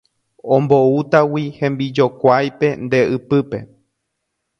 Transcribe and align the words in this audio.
Omboútagui 0.53 1.43
hembijokuáipe 1.59 2.67
nde 2.83 2.99
ypýpe 3.15 3.59